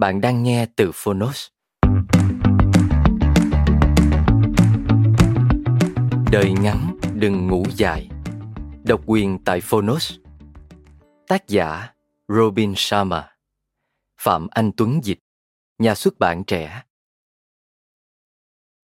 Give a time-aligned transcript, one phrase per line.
[0.00, 1.48] Bạn đang nghe từ Phonos.
[6.32, 8.08] Đời ngắn, đừng ngủ dài.
[8.84, 10.12] Độc quyền tại Phonos.
[11.28, 11.94] Tác giả,
[12.28, 13.36] Robin Sharma.
[14.20, 15.18] Phạm Anh Tuấn dịch.
[15.78, 16.82] Nhà xuất bản trẻ.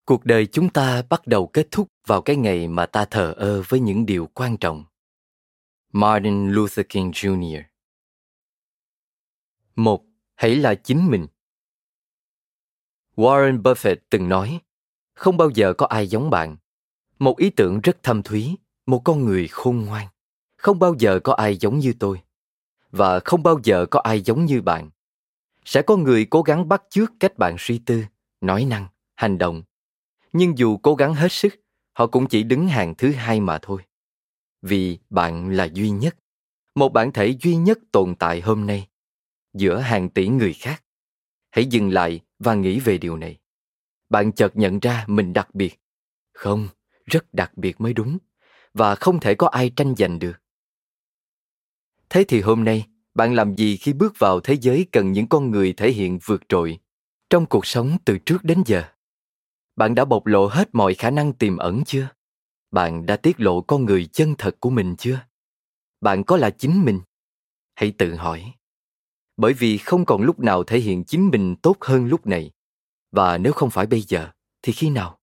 [0.05, 3.63] Cuộc đời chúng ta bắt đầu kết thúc vào cái ngày mà ta thờ ơ
[3.67, 4.85] với những điều quan trọng.
[5.91, 7.63] Martin Luther King Jr.
[9.75, 10.03] Một
[10.35, 11.27] hãy là chính mình.
[13.15, 14.59] Warren buffett từng nói,
[15.13, 16.57] không bao giờ có ai giống bạn.
[17.19, 20.07] Một ý tưởng rất thâm thúy, một con người khôn ngoan.
[20.57, 22.21] Không bao giờ có ai giống như tôi.
[22.91, 24.89] Và không bao giờ có ai giống như bạn.
[25.65, 28.03] Sẽ có người cố gắng bắt chước cách bạn suy tư,
[28.41, 29.63] nói năng, hành động.
[30.33, 31.55] Nhưng dù cố gắng hết sức,
[31.93, 33.81] họ cũng chỉ đứng hàng thứ hai mà thôi.
[34.61, 36.15] Vì bạn là duy nhất.
[36.75, 38.87] Một bản thể duy nhất tồn tại hôm nay
[39.53, 40.83] giữa hàng tỷ người khác.
[41.51, 43.37] Hãy dừng lại và nghĩ về điều này.
[44.09, 45.81] Bạn chợt nhận ra mình đặc biệt.
[46.33, 46.67] Không,
[47.05, 48.17] rất đặc biệt mới đúng,
[48.73, 50.41] và không thể có ai tranh giành được.
[52.09, 55.51] Thế thì hôm nay, bạn làm gì khi bước vào thế giới cần những con
[55.51, 56.79] người thể hiện vượt trội
[57.29, 58.83] trong cuộc sống từ trước đến giờ?
[59.75, 62.07] Bạn đã bộc lộ hết mọi khả năng tiềm ẩn chưa?
[62.71, 65.19] Bạn đã tiết lộ con người chân thật của mình chưa?
[66.01, 67.01] Bạn có là chính mình?
[67.75, 68.53] Hãy tự hỏi
[69.37, 72.51] bởi vì không còn lúc nào thể hiện chính mình tốt hơn lúc này.
[73.11, 74.29] Và nếu không phải bây giờ,
[74.61, 75.19] thì khi nào?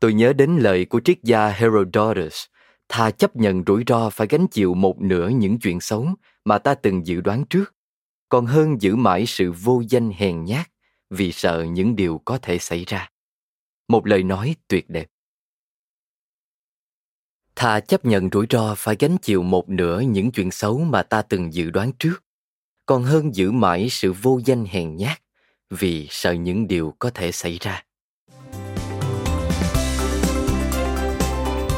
[0.00, 2.44] Tôi nhớ đến lời của triết gia herodotus
[2.90, 6.08] thà chấp nhận rủi ro phải gánh chịu một nửa những chuyện xấu
[6.44, 7.74] mà ta từng dự đoán trước,
[8.28, 10.70] còn hơn giữ mãi sự vô danh hèn nhát
[11.10, 13.08] vì sợ những điều có thể xảy ra.
[13.88, 15.06] Một lời nói tuyệt đẹp
[17.60, 21.22] thà chấp nhận rủi ro phải gánh chịu một nửa những chuyện xấu mà ta
[21.22, 22.24] từng dự đoán trước
[22.86, 25.18] còn hơn giữ mãi sự vô danh hèn nhát
[25.70, 27.82] vì sợ những điều có thể xảy ra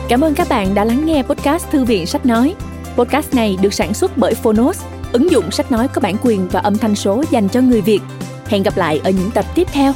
[0.08, 2.54] Cảm ơn các bạn đã lắng nghe podcast Thư viện Sách Nói.
[2.96, 6.60] Podcast này được sản xuất bởi Phonos, ứng dụng sách nói có bản quyền và
[6.60, 8.00] âm thanh số dành cho người Việt.
[8.46, 9.92] Hẹn gặp lại ở những tập tiếp theo.